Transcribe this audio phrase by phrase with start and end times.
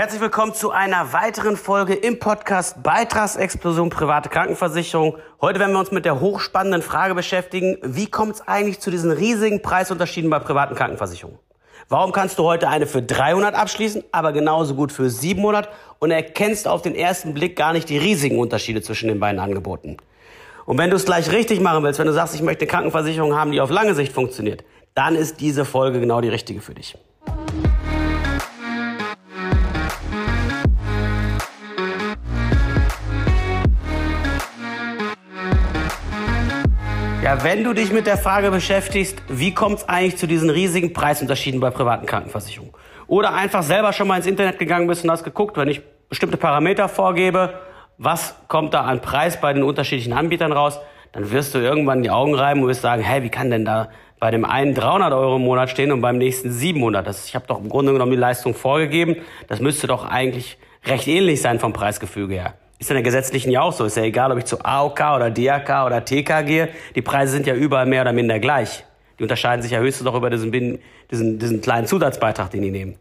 [0.00, 5.18] Herzlich willkommen zu einer weiteren Folge im Podcast Beitragsexplosion private Krankenversicherung.
[5.42, 9.10] Heute werden wir uns mit der hochspannenden Frage beschäftigen, wie kommt es eigentlich zu diesen
[9.10, 11.38] riesigen Preisunterschieden bei privaten Krankenversicherungen?
[11.90, 16.66] Warum kannst du heute eine für 300 abschließen, aber genauso gut für 700 und erkennst
[16.66, 19.98] auf den ersten Blick gar nicht die riesigen Unterschiede zwischen den beiden Angeboten?
[20.64, 23.36] Und wenn du es gleich richtig machen willst, wenn du sagst, ich möchte eine Krankenversicherung
[23.36, 24.64] haben, die auf lange Sicht funktioniert,
[24.94, 26.96] dann ist diese Folge genau die richtige für dich.
[37.30, 40.92] Ja, wenn du dich mit der Frage beschäftigst, wie kommt es eigentlich zu diesen riesigen
[40.92, 42.74] Preisunterschieden bei privaten Krankenversicherungen?
[43.06, 46.36] Oder einfach selber schon mal ins Internet gegangen bist und hast geguckt, wenn ich bestimmte
[46.36, 47.54] Parameter vorgebe,
[47.98, 50.80] was kommt da an Preis bei den unterschiedlichen Anbietern raus,
[51.12, 53.90] dann wirst du irgendwann die Augen reiben und wirst sagen, hey, wie kann denn da
[54.18, 57.06] bei dem einen 300 Euro im Monat stehen und beim nächsten 700?
[57.06, 59.14] Das, ich habe doch im Grunde genommen die Leistung vorgegeben.
[59.46, 62.54] Das müsste doch eigentlich recht ähnlich sein vom Preisgefüge her.
[62.80, 63.84] Ist in der gesetzlichen ja auch so.
[63.84, 66.70] Ist ja egal, ob ich zu AOK oder DAK oder TK gehe.
[66.94, 68.84] Die Preise sind ja überall mehr oder minder gleich.
[69.18, 70.50] Die unterscheiden sich ja höchstens noch über diesen,
[71.10, 72.96] diesen, diesen kleinen Zusatzbeitrag, den die nehmen.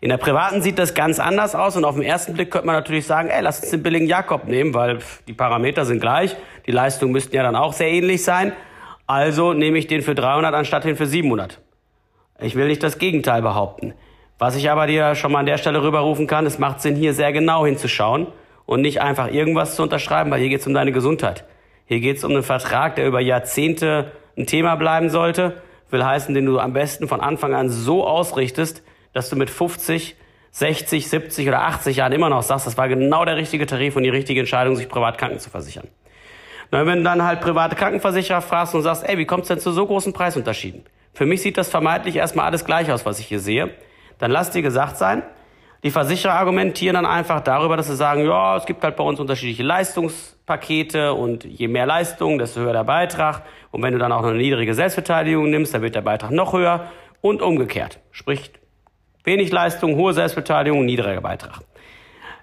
[0.00, 2.76] In der privaten sieht das ganz anders aus und auf den ersten Blick könnte man
[2.76, 6.70] natürlich sagen, ey, lass uns den billigen Jakob nehmen, weil die Parameter sind gleich, die
[6.70, 8.52] Leistungen müssten ja dann auch sehr ähnlich sein.
[9.08, 11.60] Also nehme ich den für 300 anstatt den für 700.
[12.40, 13.94] Ich will nicht das Gegenteil behaupten.
[14.38, 17.12] Was ich aber dir schon mal an der Stelle rüberrufen kann, es macht Sinn, hier
[17.12, 18.28] sehr genau hinzuschauen
[18.66, 21.44] und nicht einfach irgendwas zu unterschreiben, weil hier geht es um deine Gesundheit.
[21.86, 25.62] Hier geht es um einen Vertrag, der über Jahrzehnte ein Thema bleiben sollte.
[25.90, 30.16] Will heißen, den du am besten von Anfang an so ausrichtest, dass du mit 50,
[30.50, 34.02] 60, 70 oder 80 Jahren immer noch sagst, das war genau der richtige Tarif und
[34.02, 35.86] die richtige Entscheidung, sich privat kranken zu versichern.
[36.72, 39.60] Na, wenn du dann halt private Krankenversicherer fragst und sagst, ey, wie kommt es denn
[39.60, 40.82] zu so großen Preisunterschieden?
[41.14, 43.70] Für mich sieht das vermeintlich erstmal alles gleich aus, was ich hier sehe.
[44.18, 45.22] Dann lass dir gesagt sein,
[45.86, 49.20] die Versicherer argumentieren dann einfach darüber, dass sie sagen, ja, es gibt halt bei uns
[49.20, 53.44] unterschiedliche Leistungspakete und je mehr Leistung, desto höher der Beitrag.
[53.70, 56.54] Und wenn du dann auch noch eine niedrige Selbstbeteiligung nimmst, dann wird der Beitrag noch
[56.54, 56.90] höher
[57.20, 58.00] und umgekehrt.
[58.10, 58.50] Sprich,
[59.22, 61.60] wenig Leistung, hohe Selbstbeteiligung, niedriger Beitrag.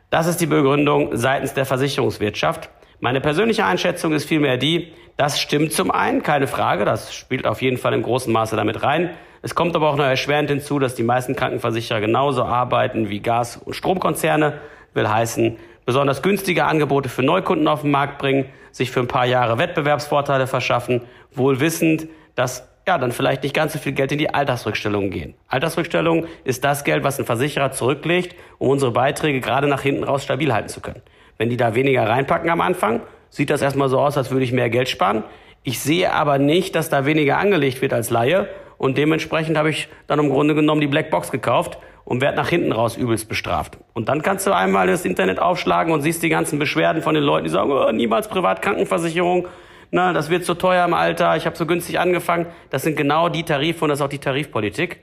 [0.09, 2.69] Das ist die Begründung seitens der Versicherungswirtschaft.
[3.03, 7.62] Meine persönliche Einschätzung ist vielmehr die, das stimmt zum einen, keine Frage, das spielt auf
[7.62, 9.09] jeden Fall im großen Maße damit rein.
[9.41, 13.58] Es kommt aber auch noch erschwerend hinzu, dass die meisten Krankenversicherer genauso arbeiten wie Gas-
[13.58, 14.53] und Stromkonzerne.
[14.94, 19.25] Will heißen, besonders günstige Angebote für Neukunden auf den Markt bringen, sich für ein paar
[19.25, 21.02] Jahre Wettbewerbsvorteile verschaffen,
[21.34, 25.34] wohl wissend, dass ja, dann vielleicht nicht ganz so viel Geld in die Altersrückstellungen gehen.
[25.50, 30.24] Altersrückstellung ist das Geld, was ein Versicherer zurücklegt, um unsere Beiträge gerade nach hinten raus
[30.24, 31.02] stabil halten zu können.
[31.43, 34.53] Wenn die da weniger reinpacken am Anfang, sieht das erstmal so aus, als würde ich
[34.53, 35.25] mehr Geld sparen.
[35.63, 39.89] Ich sehe aber nicht, dass da weniger angelegt wird als Laie und dementsprechend habe ich
[40.07, 43.77] dann im Grunde genommen die Blackbox gekauft und werde nach hinten raus übelst bestraft.
[43.91, 47.25] Und dann kannst du einmal das Internet aufschlagen und siehst die ganzen Beschwerden von den
[47.25, 49.49] Leuten, die sagen, oh, niemals Privatkrankenversicherung,
[49.91, 52.45] na, das wird zu teuer im Alter, ich habe so günstig angefangen.
[52.69, 55.01] Das sind genau die Tarife und das ist auch die Tarifpolitik.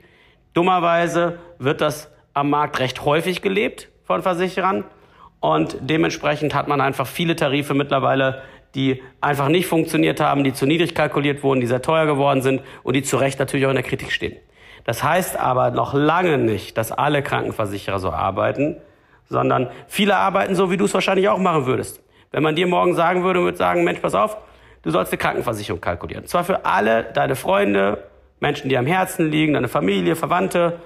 [0.55, 4.85] Dummerweise wird das am Markt recht häufig gelebt von Versicherern
[5.41, 8.43] und dementsprechend hat man einfach viele Tarife mittlerweile
[8.75, 12.61] die einfach nicht funktioniert haben, die zu niedrig kalkuliert wurden, die sehr teuer geworden sind
[12.83, 14.37] und die zu Recht natürlich auch in der Kritik stehen.
[14.85, 18.77] Das heißt aber noch lange nicht, dass alle Krankenversicherer so arbeiten,
[19.29, 22.01] sondern viele arbeiten so, wie du es wahrscheinlich auch machen würdest.
[22.31, 24.37] Wenn man dir morgen sagen würde, würde sagen, Mensch, pass auf,
[24.83, 26.25] du sollst eine Krankenversicherung kalkulieren.
[26.25, 28.05] Zwar für alle deine Freunde,
[28.39, 30.79] Menschen, die am Herzen liegen, deine Familie, Verwandte.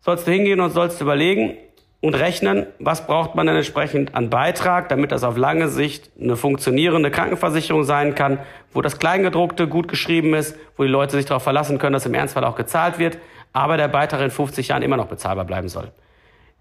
[0.00, 1.56] Sollst du hingehen und sollst überlegen,
[2.02, 6.36] und rechnen, was braucht man denn entsprechend an Beitrag, damit das auf lange Sicht eine
[6.36, 8.40] funktionierende Krankenversicherung sein kann,
[8.72, 12.12] wo das Kleingedruckte gut geschrieben ist, wo die Leute sich darauf verlassen können, dass im
[12.12, 13.18] Ernstfall auch gezahlt wird,
[13.52, 15.92] aber der Beitrag in 50 Jahren immer noch bezahlbar bleiben soll.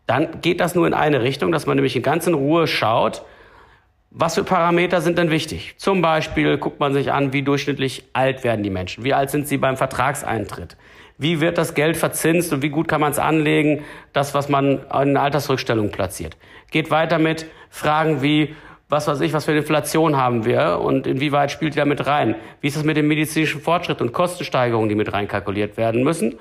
[0.06, 3.24] Dann geht das nur in eine Richtung, dass man nämlich in ganz in Ruhe schaut,
[4.12, 5.74] was für Parameter sind denn wichtig?
[5.78, 9.06] Zum Beispiel guckt man sich an, wie durchschnittlich alt werden die Menschen.
[9.06, 10.76] Wie alt sind sie beim Vertragseintritt?
[11.22, 14.80] Wie wird das Geld verzinst und wie gut kann man es anlegen, das, was man
[15.04, 16.36] in Altersrückstellung platziert.
[16.72, 18.56] Geht weiter mit Fragen wie,
[18.90, 22.08] was weiß ich, was für eine Inflation haben wir und inwieweit spielt die da mit
[22.08, 22.34] rein?
[22.60, 26.40] Wie ist es mit dem medizinischen Fortschritt und Kostensteigerungen, die mit reinkalkuliert werden müssen?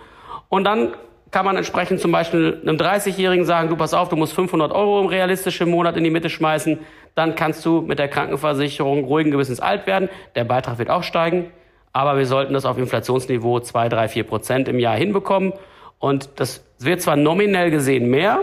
[0.49, 0.95] Und dann
[1.31, 5.03] kann man entsprechend zum Beispiel einem 30-Jährigen sagen, du pass auf, du musst 500 Euro
[5.03, 6.79] im realistischen Monat in die Mitte schmeißen,
[7.15, 11.51] dann kannst du mit der Krankenversicherung ruhigen Gewissens alt werden, der Beitrag wird auch steigen,
[11.93, 15.53] aber wir sollten das auf Inflationsniveau 2, 3, 4 Prozent im Jahr hinbekommen.
[15.99, 18.43] Und das wird zwar nominell gesehen mehr,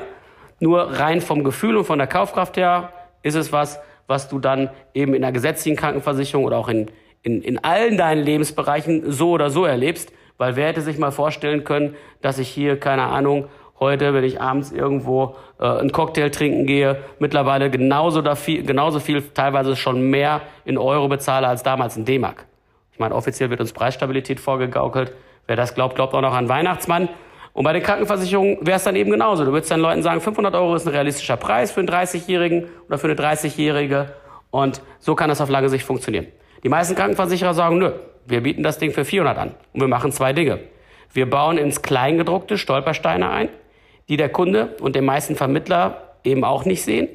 [0.60, 2.92] nur rein vom Gefühl und von der Kaufkraft her
[3.24, 6.90] ist es was, was du dann eben in der gesetzlichen Krankenversicherung oder auch in,
[7.22, 10.12] in, in allen deinen Lebensbereichen so oder so erlebst.
[10.38, 13.48] Weil wer hätte sich mal vorstellen können, dass ich hier, keine Ahnung,
[13.80, 19.00] heute, wenn ich abends irgendwo äh, einen Cocktail trinken gehe, mittlerweile genauso, da viel, genauso
[19.00, 22.47] viel, teilweise schon mehr in Euro bezahle als damals in D-Mark.
[22.98, 25.14] Ich meine, offiziell wird uns Preisstabilität vorgegaukelt.
[25.46, 27.10] Wer das glaubt, glaubt auch noch an Weihnachtsmann.
[27.54, 29.46] Und bei den Krankenversicherungen wäre es dann eben genauso.
[29.46, 32.98] Du würdest dann Leuten sagen, 500 Euro ist ein realistischer Preis für einen 30-Jährigen oder
[32.98, 34.16] für eine 30-Jährige.
[34.50, 36.26] Und so kann das auf lange Sicht funktionieren.
[36.64, 37.92] Die meisten Krankenversicherer sagen, nö,
[38.26, 39.52] wir bieten das Ding für 400 an.
[39.74, 40.58] Und wir machen zwei Dinge.
[41.14, 43.50] Wir bauen ins Kleingedruckte Stolpersteine ein,
[44.10, 47.10] die der Kunde und den meisten Vermittler eben auch nicht sehen,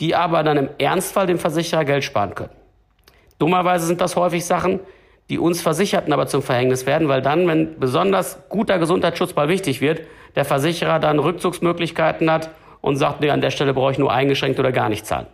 [0.00, 2.52] die aber dann im Ernstfall dem Versicherer Geld sparen können.
[3.40, 4.80] Dummerweise sind das häufig Sachen,
[5.28, 9.80] die uns Versicherten aber zum Verhängnis werden, weil dann, wenn besonders guter Gesundheitsschutz mal wichtig
[9.80, 10.02] wird,
[10.36, 14.58] der Versicherer dann Rückzugsmöglichkeiten hat und sagt, nee, an der Stelle brauche ich nur eingeschränkt
[14.58, 15.26] oder gar nicht zahlen.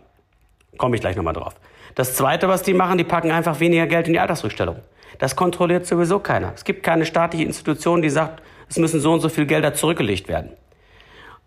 [0.77, 1.55] Komme ich gleich nochmal drauf.
[1.95, 4.77] Das Zweite, was die machen, die packen einfach weniger Geld in die Altersrückstellung.
[5.17, 6.51] Das kontrolliert sowieso keiner.
[6.53, 10.27] Es gibt keine staatliche Institution, die sagt, es müssen so und so viel Gelder zurückgelegt
[10.27, 10.51] werden.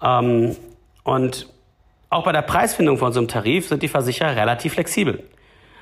[0.03, 0.57] Ähm,
[1.05, 1.49] und
[2.09, 5.25] auch bei der Preisfindung von so einem Tarif sind die Versicherer relativ flexibel.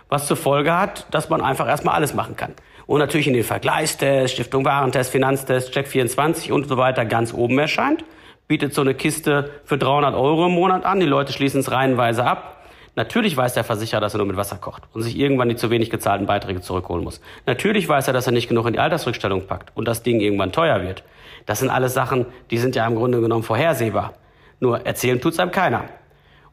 [0.08, 2.54] Was zur Folge hat, dass man einfach erstmal alles machen kann.
[2.86, 8.04] Und natürlich in den Vergleichstests, Stiftung Warentest, Finanztest, Check24 und so weiter ganz oben erscheint.
[8.46, 11.00] Bietet so eine Kiste für 300 Euro im Monat an.
[11.00, 12.56] Die Leute schließen es reihenweise ab.
[12.94, 15.68] Natürlich weiß der Versicherer, dass er nur mit Wasser kocht und sich irgendwann die zu
[15.68, 17.20] wenig gezahlten Beiträge zurückholen muss.
[17.44, 20.50] Natürlich weiß er, dass er nicht genug in die Altersrückstellung packt und das Ding irgendwann
[20.50, 21.04] teuer wird.
[21.44, 24.14] Das sind alles Sachen, die sind ja im Grunde genommen vorhersehbar.
[24.60, 25.84] Nur erzählen tut's einem keiner.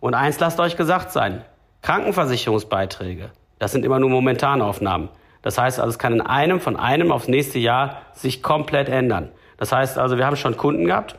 [0.01, 1.45] Und eins lasst euch gesagt sein.
[1.81, 3.31] Krankenversicherungsbeiträge,
[3.63, 5.07] das sind immer nur Momentanaufnahmen.
[5.41, 9.29] Das heißt also, es kann in einem von einem aufs nächste Jahr sich komplett ändern.
[9.55, 11.15] Das heißt also, wir haben schon Kunden gehabt,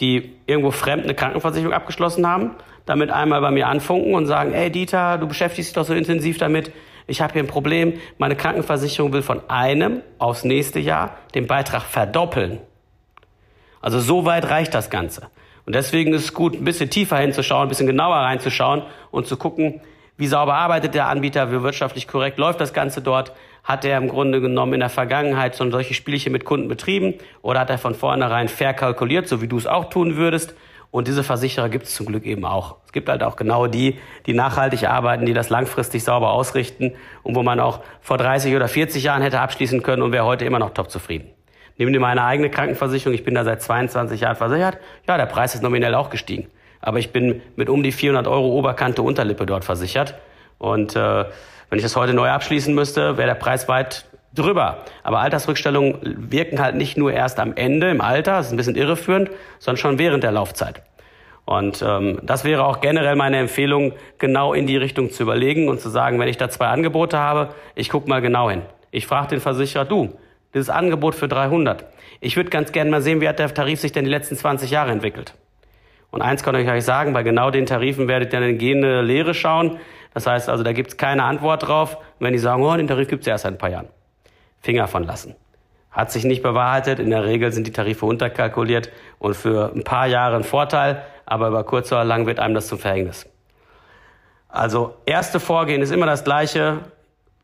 [0.00, 2.52] die irgendwo fremd eine Krankenversicherung abgeschlossen haben,
[2.84, 6.38] damit einmal bei mir anfunken und sagen, ey Dieter, du beschäftigst dich doch so intensiv
[6.38, 6.70] damit,
[7.08, 11.82] ich habe hier ein Problem, meine Krankenversicherung will von einem aufs nächste Jahr den Beitrag
[11.82, 12.60] verdoppeln.
[13.80, 15.30] Also so weit reicht das Ganze.
[15.64, 19.36] Und deswegen ist es gut, ein bisschen tiefer hinzuschauen, ein bisschen genauer reinzuschauen und zu
[19.36, 19.80] gucken,
[20.16, 23.32] wie sauber arbeitet der Anbieter, wie wirtschaftlich korrekt läuft das Ganze dort,
[23.64, 27.60] hat er im Grunde genommen in der Vergangenheit schon solche Spielchen mit Kunden betrieben oder
[27.60, 30.54] hat er von vornherein fair kalkuliert, so wie du es auch tun würdest?
[30.90, 32.76] Und diese Versicherer gibt es zum Glück eben auch.
[32.86, 36.92] Es gibt halt auch genau die, die nachhaltig arbeiten, die das langfristig sauber ausrichten
[37.22, 40.44] und wo man auch vor 30 oder 40 Jahren hätte abschließen können und wäre heute
[40.44, 41.30] immer noch top zufrieden.
[41.76, 44.78] Nehmen wir meine eigene Krankenversicherung, ich bin da seit 22 Jahren versichert.
[45.06, 46.48] Ja, der Preis ist nominell auch gestiegen.
[46.80, 50.14] Aber ich bin mit um die 400 Euro Oberkante Unterlippe dort versichert.
[50.58, 51.24] Und äh,
[51.68, 54.84] wenn ich das heute neu abschließen müsste, wäre der Preis weit drüber.
[55.02, 58.76] Aber Altersrückstellungen wirken halt nicht nur erst am Ende im Alter, das ist ein bisschen
[58.76, 60.82] irreführend, sondern schon während der Laufzeit.
[61.44, 65.80] Und ähm, das wäre auch generell meine Empfehlung, genau in die Richtung zu überlegen und
[65.80, 68.62] zu sagen, wenn ich da zwei Angebote habe, ich gucke mal genau hin.
[68.90, 70.12] Ich frage den Versicherer, du,
[70.54, 71.84] dieses Angebot für 300.
[72.20, 74.70] Ich würde ganz gerne mal sehen, wie hat der Tarif sich denn die letzten 20
[74.70, 75.34] Jahre entwickelt.
[76.16, 79.34] Und eins kann ich euch sagen, bei genau den Tarifen werdet ihr in gehende Lehre
[79.34, 79.78] schauen.
[80.14, 81.98] Das heißt also, da gibt es keine Antwort drauf.
[82.20, 83.88] wenn die sagen, oh, den Tarif gibt es erst seit ein paar Jahren.
[84.62, 85.34] Finger von lassen.
[85.90, 87.00] Hat sich nicht bewahrheitet.
[87.00, 91.48] In der Regel sind die Tarife unterkalkuliert und für ein paar Jahre ein Vorteil, aber
[91.48, 93.28] über kurz oder lang wird einem das zum Verhängnis.
[94.48, 96.78] Also erste Vorgehen ist immer das gleiche.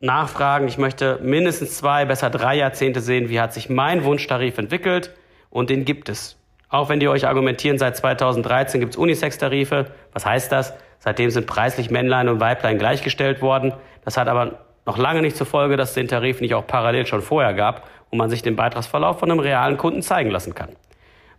[0.01, 0.67] Nachfragen.
[0.67, 5.15] Ich möchte mindestens zwei, besser drei Jahrzehnte sehen, wie hat sich mein Wunschtarif entwickelt
[5.51, 6.42] und den gibt es.
[6.73, 9.91] Auch wenn die euch argumentieren, seit 2013 gibt es Unisex-Tarife.
[10.15, 10.73] Was heißt das?
[10.99, 13.75] Seitdem sind preislich Männlein und Weiblein gleichgestellt worden.
[14.07, 17.05] Das hat aber noch lange nicht zur Folge, dass es den Tarif nicht auch parallel
[17.05, 20.71] schon vorher gab und man sich den Beitragsverlauf von einem realen Kunden zeigen lassen kann.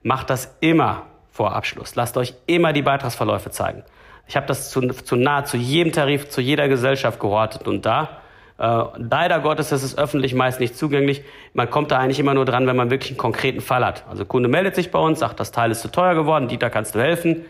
[0.04, 1.96] Macht das immer vor Abschluss.
[1.96, 3.84] Lasst euch immer die Beitragsverläufe zeigen.
[4.28, 8.22] Ich habe das zu, zu nahezu jedem Tarif, zu jeder Gesellschaft gehortet und da
[8.64, 11.22] äh, leider Gottes ist es öffentlich meist nicht zugänglich.
[11.54, 14.06] Man kommt da eigentlich immer nur dran, wenn man wirklich einen konkreten Fall hat.
[14.10, 16.96] Also Kunde meldet sich bei uns, sagt, das Teil ist zu teuer geworden, Dieter, kannst
[16.96, 17.46] du helfen?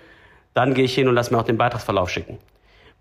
[0.55, 2.39] Dann gehe ich hin und lass mir auch den Beitragsverlauf schicken.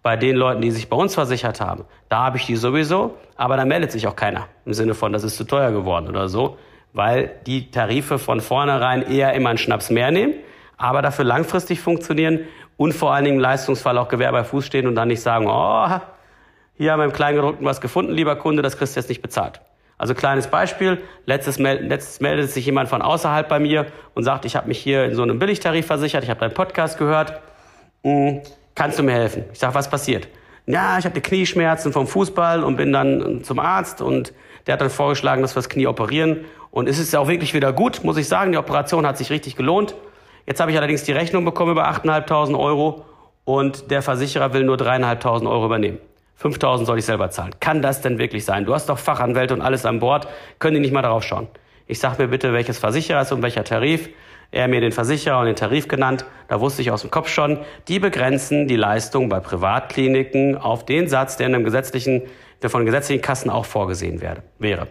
[0.03, 3.57] Bei den Leuten, die sich bei uns versichert haben, da habe ich die sowieso, aber
[3.57, 6.59] da meldet sich auch keiner im Sinne von, das ist zu teuer geworden oder so,
[6.93, 10.35] weil die Tarife von vornherein eher immer einen Schnaps mehr nehmen,
[10.77, 12.41] aber dafür langfristig funktionieren
[12.77, 15.47] und vor allen Dingen im Leistungsfall auch Gewehr bei Fuß stehen und dann nicht sagen,
[15.49, 16.01] oh,
[16.77, 19.61] hier haben wir im Kleingedruckten was gefunden, lieber Kunde, das kriegst du jetzt nicht bezahlt.
[19.99, 24.57] Also kleines Beispiel, letztes, letztes meldet sich jemand von außerhalb bei mir und sagt, ich
[24.57, 27.41] habe mich hier in so einem Billigtarif versichert, ich habe deinen Podcast gehört,
[28.03, 28.41] hm,
[28.75, 29.45] kannst du mir helfen?
[29.53, 30.29] Ich sage, was passiert?
[30.67, 34.33] Ja, ich hatte Knieschmerzen vom Fußball und bin dann zum Arzt und
[34.67, 36.45] der hat dann vorgeschlagen, dass wir das Knie operieren.
[36.71, 38.53] Und es ist ja auch wirklich wieder gut, muss ich sagen.
[38.53, 39.95] Die Operation hat sich richtig gelohnt.
[40.47, 43.05] Jetzt habe ich allerdings die Rechnung bekommen über 8.500 Euro
[43.45, 45.99] und der Versicherer will nur 3.500 Euro übernehmen.
[46.43, 47.55] 5000 soll ich selber zahlen.
[47.61, 48.65] Kann das denn wirklich sein?
[48.65, 50.27] Du hast doch Fachanwälte und alles an Bord.
[50.59, 51.47] Können die nicht mal darauf schauen?
[51.87, 54.09] Ich sag mir bitte, welches Versicherer ist und welcher Tarif.
[54.51, 56.27] er mir den Versicherer und den Tarif genannt.
[56.49, 61.09] Da wusste ich aus dem Kopf schon, die begrenzen die Leistung bei Privatkliniken auf den
[61.09, 62.23] Satz, der in einem gesetzlichen,
[62.61, 64.89] der von gesetzlichen Kassen auch vorgesehen werde, wäre.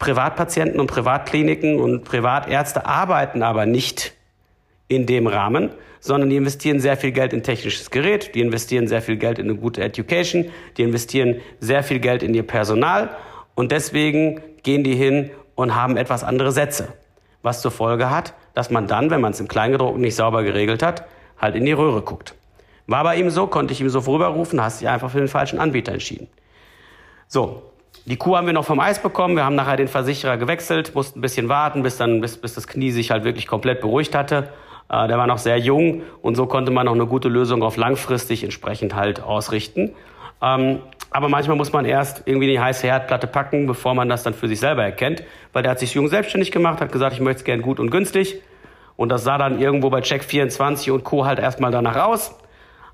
[0.00, 4.14] Privatpatienten und Privatkliniken und Privatärzte arbeiten aber nicht
[4.88, 9.02] in dem Rahmen, sondern die investieren sehr viel Geld in technisches Gerät, die investieren sehr
[9.02, 13.10] viel Geld in eine gute Education, die investieren sehr viel Geld in ihr Personal
[13.54, 16.88] und deswegen gehen die hin und haben etwas andere Sätze,
[17.42, 20.82] was zur Folge hat, dass man dann, wenn man es im Kleingedruckten nicht sauber geregelt
[20.82, 21.04] hat,
[21.40, 22.34] halt in die Röhre guckt.
[22.86, 25.58] War bei ihm so, konnte ich ihm so vorüberrufen, hast dich einfach für den falschen
[25.58, 26.28] Anbieter entschieden.
[27.26, 27.62] So,
[28.06, 29.36] die Kuh haben wir noch vom Eis bekommen.
[29.36, 32.66] Wir haben nachher den Versicherer gewechselt, mussten ein bisschen warten, bis dann, bis, bis das
[32.66, 34.48] Knie sich halt wirklich komplett beruhigt hatte.
[34.88, 37.76] Äh, der war noch sehr jung und so konnte man noch eine gute Lösung auf
[37.76, 39.94] langfristig entsprechend halt ausrichten.
[40.42, 40.80] Ähm,
[41.10, 44.46] aber manchmal muss man erst irgendwie die heiße Herdplatte packen, bevor man das dann für
[44.48, 45.22] sich selber erkennt.
[45.52, 47.90] Weil der hat sich jung selbstständig gemacht, hat gesagt, ich möchte es gern gut und
[47.90, 48.42] günstig.
[48.96, 51.24] Und das sah dann irgendwo bei Check 24 und Co.
[51.24, 52.36] halt erstmal danach aus.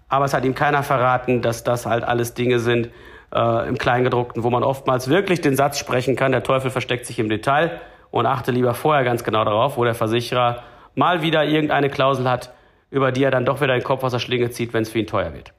[0.08, 2.90] Aber es hat ihm keiner verraten, dass das halt alles Dinge sind
[3.34, 7.18] äh, im Kleingedruckten, wo man oftmals wirklich den Satz sprechen kann, der Teufel versteckt sich
[7.18, 10.62] im Detail und achte lieber vorher ganz genau darauf, wo der Versicherer
[10.94, 12.52] mal wieder irgendeine Klausel hat,
[12.90, 14.98] über die er dann doch wieder den Kopf aus der Schlinge zieht, wenn es für
[14.98, 15.52] ihn teuer wird.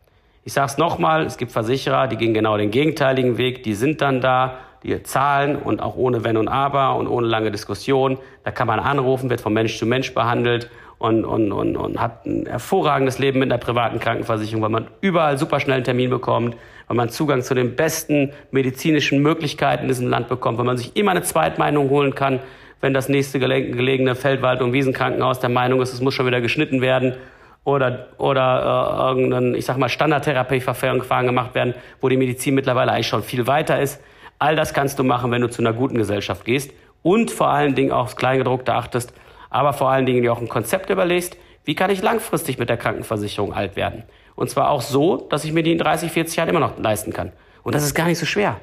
[0.44, 4.02] Ich sage es nochmal, es gibt Versicherer, die gehen genau den gegenteiligen Weg, die sind
[4.02, 8.20] dann da, die zahlen und auch ohne Wenn und Aber und ohne lange Diskussion.
[8.44, 12.26] Da kann man anrufen, wird von Mensch zu Mensch behandelt und, und, und, und hat
[12.26, 16.56] ein hervorragendes Leben mit einer privaten Krankenversicherung, weil man überall super schnell einen Termin bekommt,
[16.88, 20.96] weil man Zugang zu den besten medizinischen Möglichkeiten in diesem Land bekommt, weil man sich
[20.96, 22.40] immer eine Zweitmeinung holen kann,
[22.86, 26.82] wenn das nächste gelegene Feldwald- und Wiesenkrankenhaus der Meinung ist, es muss schon wieder geschnitten
[26.82, 27.16] werden
[27.64, 33.08] oder, oder äh, irgendein, ich sag mal, Standardtherapieverfahren gemacht werden, wo die Medizin mittlerweile eigentlich
[33.08, 34.00] schon viel weiter ist.
[34.38, 37.74] All das kannst du machen, wenn du zu einer guten Gesellschaft gehst und vor allen
[37.74, 39.14] Dingen aufs Kleingedruckte achtest,
[39.50, 42.78] aber vor allen Dingen dir auch ein Konzept überlegst, wie kann ich langfristig mit der
[42.78, 44.04] Krankenversicherung alt werden?
[44.36, 47.12] Und zwar auch so, dass ich mir die in 30, 40 Jahren immer noch leisten
[47.12, 47.32] kann.
[47.64, 48.60] Und das ist gar nicht so schwer.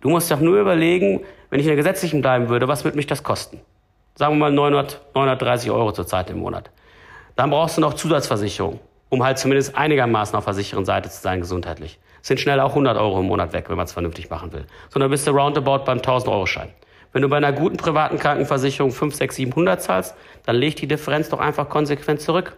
[0.00, 3.06] Du musst doch nur überlegen, wenn ich in der gesetzlichen bleiben würde, was würde mich
[3.06, 3.60] das kosten?
[4.14, 6.70] Sagen wir mal 900, 930 Euro zurzeit im Monat.
[7.36, 11.40] Dann brauchst du noch Zusatzversicherung, um halt zumindest einigermaßen auf der sicheren Seite zu sein
[11.40, 11.98] gesundheitlich.
[12.20, 14.66] Das sind schnell auch 100 Euro im Monat weg, wenn man es vernünftig machen will.
[14.90, 16.68] Sondern bist du roundabout beim 1000 Euro Schein.
[17.12, 20.14] Wenn du bei einer guten privaten Krankenversicherung 5, 6, 700 zahlst,
[20.46, 22.56] dann leg die Differenz doch einfach konsequent zurück.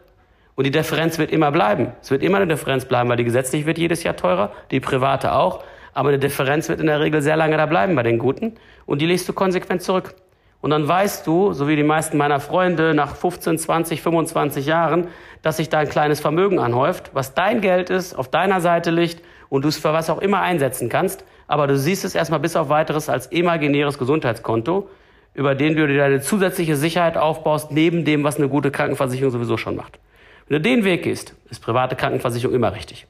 [0.55, 1.93] Und die Differenz wird immer bleiben.
[2.03, 5.33] Es wird immer eine Differenz bleiben, weil die gesetzlich wird jedes Jahr teurer, die private
[5.33, 5.65] auch.
[5.95, 8.55] Aber eine Differenz wird in der Regel sehr lange da bleiben bei den Guten.
[8.87, 10.15] Und die legst du konsequent zurück.
[10.63, 15.09] Und dann weißt du, so wie die meisten meiner Freunde nach 15, 20, 25 Jahren,
[15.43, 19.23] dass sich da ein kleines Vermögen anhäuft, was dein Geld ist, auf deiner Seite liegt
[19.49, 21.25] und du es für was auch immer einsetzen kannst.
[21.49, 24.89] Aber du siehst es erstmal bis auf weiteres als imaginäres Gesundheitskonto,
[25.35, 29.57] über den du dir deine zusätzliche Sicherheit aufbaust, neben dem, was eine gute Krankenversicherung sowieso
[29.57, 29.99] schon macht.
[30.47, 33.09] Wenn du den Weg gehst, ist private Krankenversicherung immer richtig.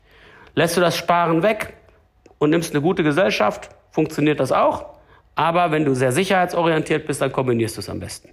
[0.54, 1.74] Lässt du das Sparen weg
[2.42, 4.86] und nimmst eine gute Gesellschaft, funktioniert das auch.
[5.36, 8.30] Aber wenn du sehr sicherheitsorientiert bist, dann kombinierst du es am besten.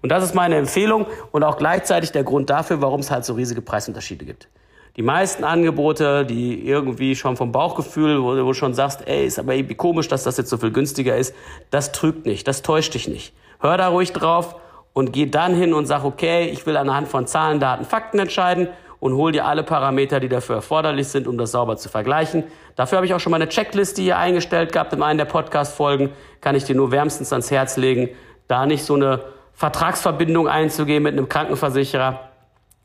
[0.00, 3.34] Und das ist meine Empfehlung und auch gleichzeitig der Grund dafür, warum es halt so
[3.34, 4.48] riesige Preisunterschiede gibt.
[4.96, 9.54] Die meisten Angebote, die irgendwie schon vom Bauchgefühl, wo du schon sagst, ey, ist aber
[9.56, 11.34] irgendwie komisch, dass das jetzt so viel günstiger ist,
[11.72, 13.34] das trügt nicht, das täuscht dich nicht.
[13.58, 14.54] Hör da ruhig drauf
[14.92, 18.68] und geh dann hin und sag, okay, ich will anhand von Zahlen, Daten, Fakten entscheiden
[19.00, 22.44] und hol dir alle Parameter, die dafür erforderlich sind, um das sauber zu vergleichen.
[22.76, 26.10] Dafür habe ich auch schon mal eine Checkliste hier eingestellt gehabt in einem der Podcast-Folgen.
[26.40, 28.10] Kann ich dir nur wärmstens ans Herz legen,
[28.48, 29.24] da nicht so eine
[29.54, 32.28] Vertragsverbindung einzugehen mit einem Krankenversicherer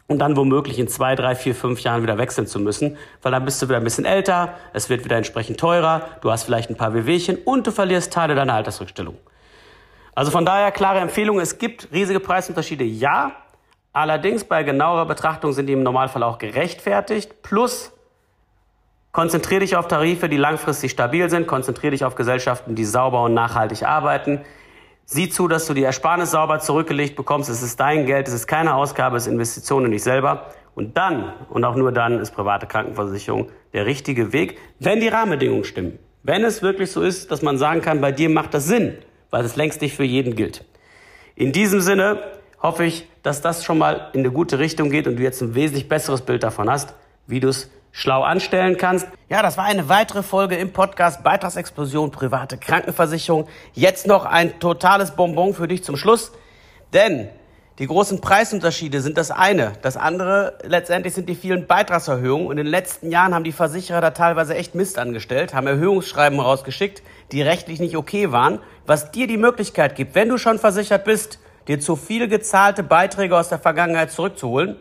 [0.08, 3.46] und dann womöglich in zwei, drei, vier, fünf Jahren wieder wechseln zu müssen, weil dann
[3.46, 6.76] bist du wieder ein bisschen älter, es wird wieder entsprechend teurer, du hast vielleicht ein
[6.76, 9.18] paar Wehwehchen und du verlierst Teile deiner Altersrückstellung.
[10.16, 13.32] Also von daher klare Empfehlung, es gibt riesige Preisunterschiede, ja,
[13.94, 17.44] Allerdings bei genauerer Betrachtung sind die im Normalfall auch gerechtfertigt.
[17.44, 17.92] Plus
[19.12, 21.46] konzentriere dich auf Tarife, die langfristig stabil sind.
[21.46, 24.42] Konzentriere dich auf Gesellschaften, die sauber und nachhaltig arbeiten.
[25.06, 27.52] Sieh zu, dass du die Ersparnis sauber zurückgelegt bekommst.
[27.52, 30.48] Es ist dein Geld, es ist keine Ausgabe, es ist Investition in dich selber.
[30.74, 35.66] Und dann, und auch nur dann, ist private Krankenversicherung der richtige Weg, wenn die Rahmenbedingungen
[35.66, 36.00] stimmen.
[36.24, 38.98] Wenn es wirklich so ist, dass man sagen kann, bei dir macht das Sinn,
[39.30, 40.66] weil es längst nicht für jeden gilt.
[41.36, 42.24] In diesem Sinne,
[42.64, 45.54] hoffe ich, dass das schon mal in eine gute Richtung geht und du jetzt ein
[45.54, 46.96] wesentlich besseres Bild davon hast,
[47.28, 49.08] wie du es schlau anstellen kannst.
[49.30, 53.48] Ja, das war eine weitere Folge im Podcast Beitragsexplosion private Krankenversicherung.
[53.74, 56.32] Jetzt noch ein totales Bonbon für dich zum Schluss,
[56.94, 57.30] denn
[57.80, 59.74] die großen Preisunterschiede sind das eine.
[59.82, 62.52] Das andere letztendlich sind die vielen Beitragserhöhungen.
[62.52, 67.04] In den letzten Jahren haben die Versicherer da teilweise echt Mist angestellt, haben Erhöhungsschreiben rausgeschickt,
[67.32, 71.40] die rechtlich nicht okay waren, was dir die Möglichkeit gibt, wenn du schon versichert bist,
[71.68, 74.78] dir zu viel gezahlte Beiträge aus der Vergangenheit zurückzuholen.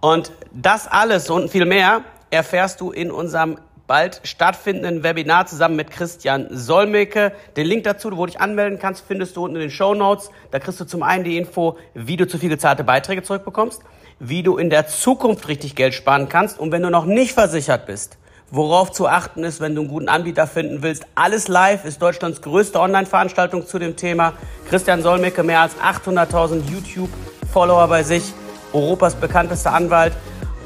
[0.00, 5.90] Und das alles und viel mehr erfährst du in unserem bald stattfindenden Webinar zusammen mit
[5.90, 7.32] Christian Solmecke.
[7.56, 10.30] Den Link dazu, wo du dich anmelden kannst, findest du unten in den Show Notes.
[10.50, 13.82] Da kriegst du zum einen die Info, wie du zu viel gezahlte Beiträge zurückbekommst,
[14.20, 17.86] wie du in der Zukunft richtig Geld sparen kannst und wenn du noch nicht versichert
[17.86, 18.17] bist,
[18.50, 21.06] worauf zu achten ist, wenn du einen guten Anbieter finden willst.
[21.14, 24.32] Alles live ist Deutschlands größte Online-Veranstaltung zu dem Thema.
[24.68, 28.32] Christian Solmecke, mehr als 800.000 YouTube-Follower bei sich,
[28.72, 30.12] Europas bekanntester Anwalt.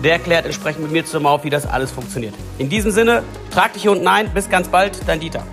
[0.03, 2.35] Der klärt entsprechend mit mir zusammen auf, wie das alles funktioniert.
[2.59, 3.23] In diesem Sinne,
[3.53, 4.33] trag dich hier unten ein.
[4.33, 5.45] Bis ganz bald, dein Dieter.